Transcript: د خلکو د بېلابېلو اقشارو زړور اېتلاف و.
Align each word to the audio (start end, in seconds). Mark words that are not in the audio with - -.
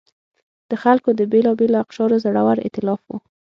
د 0.69 0.71
خلکو 0.83 1.09
د 1.19 1.21
بېلابېلو 1.31 1.81
اقشارو 1.83 2.21
زړور 2.25 2.57
اېتلاف 2.65 3.01
و. 3.07 3.11